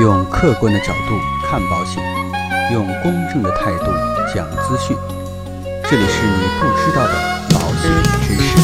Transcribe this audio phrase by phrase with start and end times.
[0.00, 2.00] 用客观的角度看保险，
[2.72, 3.86] 用公正的态度
[4.32, 4.96] 讲资讯。
[5.90, 7.14] 这里是你不知道的
[7.50, 7.90] 保险
[8.22, 8.56] 知识。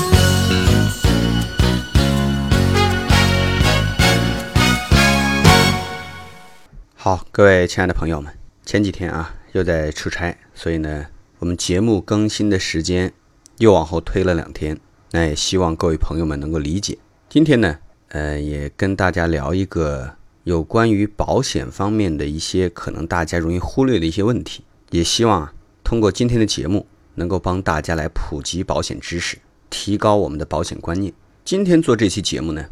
[6.94, 8.32] 好，各位亲爱的朋友们，
[8.64, 11.06] 前几天啊又在出差，所以呢，
[11.40, 13.12] 我们节目更新的时间
[13.58, 14.78] 又往后推了两天。
[15.10, 16.98] 那也希望各位朋友们能够理解。
[17.28, 17.78] 今天呢，
[18.10, 24.62] 呃，也跟大家聊一个有关于保险方面的一些可能大家容易忽略的一些问题。
[24.90, 29.38] 也希望啊，通过今天的节目，能够帮大家来普及保险知识，
[29.68, 31.12] 提高我们的保险观念。
[31.44, 32.64] 今天做这期节目呢，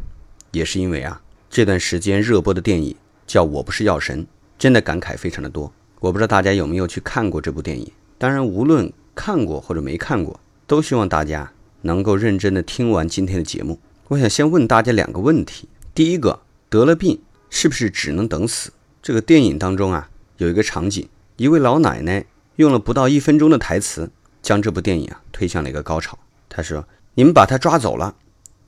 [0.51, 2.95] 也是因为啊，这段时间热播的电影
[3.27, 4.23] 叫《我不是药神》，
[4.57, 5.71] 真的感慨非常的多。
[5.99, 7.91] 我不知道大家有没有去看过这部电影。
[8.17, 11.51] 当然，无论看过或者没看过，都希望大家。
[11.85, 15.67] 能够认真的听完今天的节目，我想先问大家两个问题。
[15.93, 17.19] 第一个，得了病
[17.55, 18.71] 是不是只能等死？
[18.99, 24.09] 这个电影当中啊，有一个场景，一位老奶奶用了不到一分钟的台词，
[24.41, 26.17] 将这部电影啊推向了一个高潮。
[26.49, 28.15] 她说：“你们把他抓走了，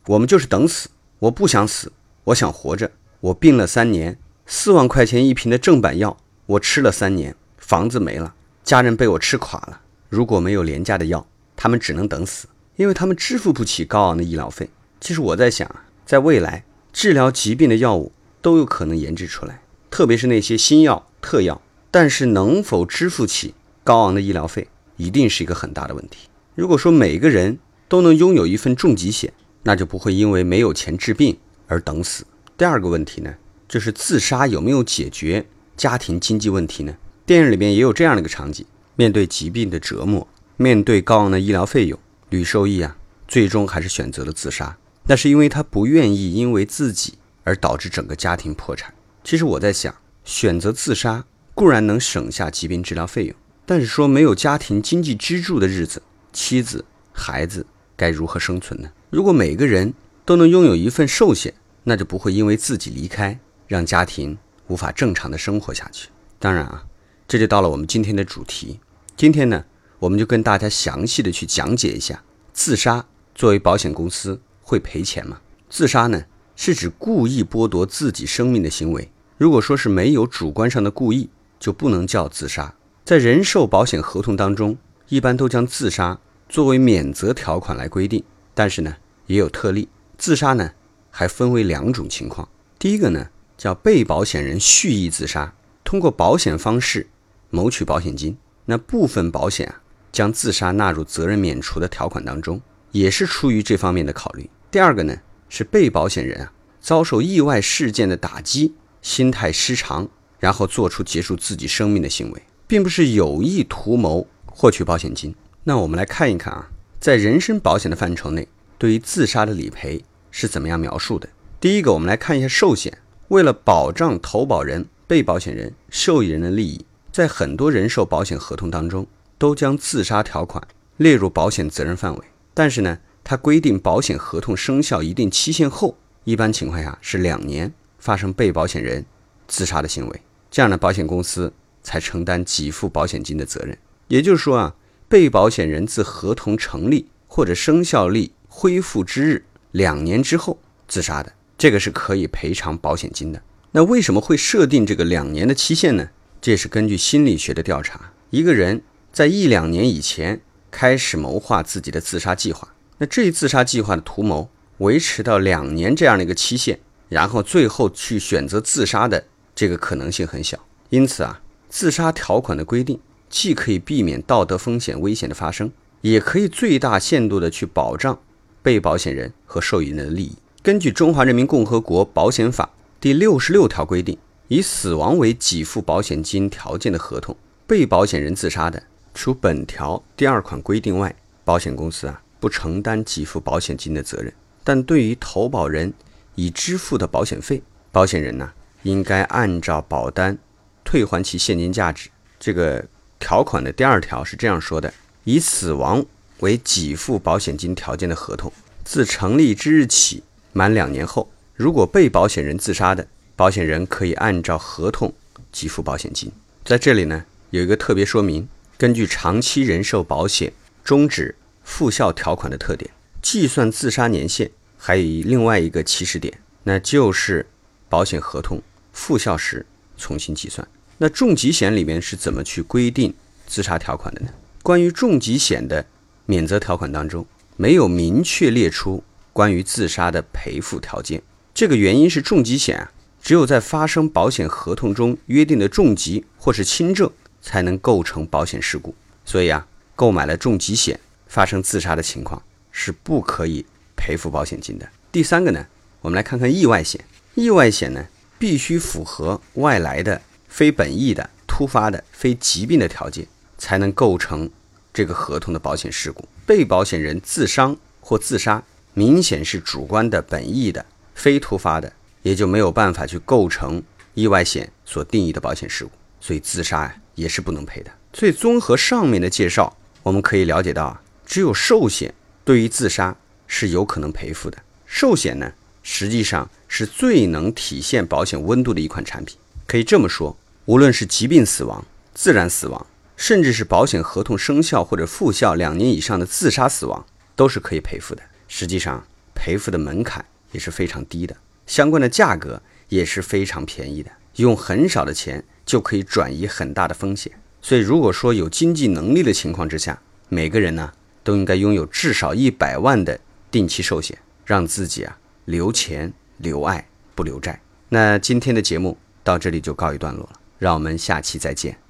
[0.06, 0.88] 我们就是等死。
[1.18, 1.92] 我不想死，
[2.26, 2.92] 我想活着。
[3.22, 9.82] 我病了三年，四万块钱一瓶的正版药，我吃了三年，房子没了，家人被我吃垮了。
[10.10, 14.70] 如果没有廉价的药，他们只能等死。”因为他们支付不起高昂的医疗费。
[15.02, 15.68] 其实我在想，
[16.06, 18.12] 在未来治疗疾病的药物
[18.46, 21.60] 都有可能研制出来，特别是那些新药、特药。
[21.90, 26.28] 但是能否支付起高昂的医疗费，一定是一个很大的问题。
[26.54, 32.24] 如果说每个人都能拥有一份重疾险，那就不会因为没有钱治病而等死。
[32.56, 33.34] 第二个问题呢，
[33.68, 36.96] 就是自杀有没有解决家庭经济问题呢？
[37.26, 38.64] 电影里面也有这样的一个场景：
[38.96, 41.98] 面对疾病的折磨，面对高昂的医疗费用。
[42.30, 42.96] 吕受益啊，
[43.28, 44.78] 最终还是选择了自杀。
[45.08, 47.16] 那是因为他不愿意因为自己
[47.46, 48.94] 而导致整个家庭破产。
[49.24, 56.02] 其实我在想，选择自杀固然能省下疾病治疗费用，但是说没有家庭经济支柱的日子，
[56.34, 56.84] 妻子、
[57.14, 57.66] 孩子
[57.96, 58.90] 该如何生存呢？
[59.10, 59.94] 如果每个人
[60.26, 61.54] 都能拥有一份寿险，
[61.86, 64.38] 那就不会因为自己离开，让家庭
[64.68, 66.10] 无法正常的生活下去。
[66.38, 66.84] 当然啊，
[67.28, 68.82] 这就到了我们今天的主题。
[69.16, 69.64] 今天呢？
[69.98, 72.22] 我们就跟大家详细的去讲解一下，
[72.52, 75.40] 自杀作为保险公司会赔钱吗？
[75.70, 76.22] 自杀呢
[76.56, 79.10] 是指故意剥夺自己生命的行为。
[79.38, 81.30] 如果说是没有主观上的故意，
[81.60, 82.74] 就不能叫自杀。
[83.04, 84.78] 在人寿保险合同当中，
[85.10, 88.24] 一般都将自杀作为免责条款来规定。
[88.54, 88.96] 但是呢，
[89.28, 89.88] 也有特例。
[90.18, 90.72] 自杀呢
[91.12, 92.48] 还分为两种情况。
[92.80, 93.28] 第一个呢
[93.58, 97.08] 叫被保险人蓄意自杀，通过保险方式
[97.50, 98.38] 谋取保险金。
[98.66, 99.82] 那部分保险啊。
[100.16, 102.62] 将自杀纳入责任免除的条款当中，
[102.94, 104.50] 也是出于这方面的考虑。
[104.72, 105.14] 第二个呢，
[105.50, 110.08] 是被保险人啊遭受意外事件的打击，心态失常，
[110.40, 115.36] 然后做出结束自己生命的行为，并不是有意图谋获取保险金。
[115.64, 116.70] 那我们来看一看啊，
[117.00, 118.48] 在人身保险的范畴内，
[118.78, 121.30] 对于自杀的理赔是怎么样描述的？
[121.60, 122.98] 第一个，我们来看一下寿险，
[123.30, 129.08] 为了保障投保人、被保险人、受益人的利益，在很多人寿保险合同当中。
[129.38, 132.24] 都将自杀条款列入保险责任范围，
[132.54, 139.04] 但是呢，它规定保险合同生效一定期限后，一般情况下是两年，发生被保险人
[139.48, 143.78] 自杀的行为，这样的保险公司才承担给付保险金的责任。
[144.08, 144.76] 也就是说啊，
[145.10, 153.42] 被保险人自合同成立或者生效力恢复之日两年之后自杀的，这个是可以赔偿保险金的。
[153.72, 156.10] 那为什么会设定这个两年的期限呢？
[156.40, 158.84] 这是根据心理学的调查，一个人。
[159.12, 166.80] 在一两年以前开始谋划自己的自杀计划，那这一自杀计划的图谋维持到两年这样的一个期限，
[167.10, 170.58] 然后最后去选择自杀的这个可能性很小。
[170.90, 178.18] 因此啊，自杀条款的规定既可以避免道德风险危险的发生，也可以最大限度的去保障
[178.62, 180.36] 被保险人和受益人的利益。
[180.62, 182.66] 根据《中华人民共和国保险法》
[183.00, 184.18] 第六十六条规定，
[184.48, 187.36] 以死亡为给付保险金条件的合同，
[187.68, 188.82] 被保险人自杀的。
[189.14, 194.34] 除本条第二款规定外，保险公司啊不承担给付保险金的责任。
[194.64, 195.94] 但对于投保人
[196.36, 197.62] 已支付的保险费，
[197.92, 198.52] 保险人呢
[198.84, 200.38] 应该按照保单
[200.84, 202.10] 退还其现金价值。
[202.40, 202.86] 这个
[203.20, 204.94] 条款的第二条是这样说的：
[205.24, 206.06] 以死亡
[206.40, 208.52] 为给付保险金条件的合同，
[208.84, 215.14] 自成立之日起满两年后，如果被保险人自杀的，保险人可以按照合同
[215.52, 216.32] 给付保险金。
[216.64, 218.48] 在这里呢有一个特别说明。
[218.78, 220.52] 根据长期人寿保险
[220.84, 221.34] 终止
[221.66, 222.90] 复效条款的特点，
[223.22, 227.46] 计算自杀年限还有另外一个起始点，那就是
[227.90, 228.62] 保险合同
[228.94, 229.66] 复效时
[229.98, 230.66] 重新计算。
[231.00, 233.14] 那重疾险里面是怎么去规定
[233.46, 234.30] 自杀条款的呢？
[234.64, 235.86] 关于重疾险的
[236.26, 237.26] 免责条款当中，
[237.58, 239.04] 没有明确列出
[239.34, 241.22] 关于自杀的赔付条件。
[241.54, 242.92] 这个原因是重疾险啊，
[243.22, 248.96] 只有在发生保险合同中约定的重疾或是轻症，才能构成保险事故。
[249.26, 251.00] 所以啊，购买了重疾险，
[251.36, 252.42] 发生自杀的情况
[252.72, 253.66] 是不可以
[253.98, 254.88] 赔付保险金的。
[255.12, 255.66] 第三个呢，
[256.00, 257.04] 我们来看看意外险。
[257.34, 258.06] 意外险呢，
[258.40, 260.22] 必须符合外来的。
[260.48, 263.28] 非本意的、突发的、非疾病的条件，
[263.58, 264.50] 才能构成
[264.94, 266.26] 这个合同的保险事故。
[266.46, 271.92] 被保险人自伤或自杀，明显是主观的、本意的、非突发的，
[272.22, 273.84] 也就没有办法去构成
[274.14, 275.92] 意外险所定义的保险事故。
[276.22, 277.92] 所以自杀呀，也是不能赔的。
[278.14, 282.14] 所以综合上面的介绍，我们可以了解到啊，只有寿险
[282.44, 283.16] 对于自杀
[283.48, 284.58] 是有可能赔付的。
[284.86, 285.52] 寿险呢，
[285.84, 289.38] 实际上是最能体现保险温度的一款产品。
[289.66, 290.38] 可以这么说。
[290.66, 291.86] 无论是疾病死亡、
[292.16, 297.06] 自然死亡，甚至是保险合同生效或者复效两年以上的自杀死亡，
[297.36, 298.24] 都是可以赔付的。
[298.48, 299.06] 实际上，
[299.36, 301.38] 赔付的门槛也是非常低的，
[301.68, 307.32] 相关的价格也是非常便宜的，用很少的钱就可以转移很大的风险。
[307.62, 310.92] 所以，如果说有经济能力的情况之下，每个人呢
[311.26, 313.20] 都应该拥有至少一百万的
[313.52, 317.60] 定期寿险，让自己啊留钱留爱不留债。
[317.90, 320.40] 那今天的节目到这里就告一段落了。
[320.58, 321.85] 让我们下期再见。